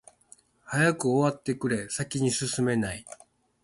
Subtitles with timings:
[0.65, 3.05] 早く終わってくれ、先に進めない。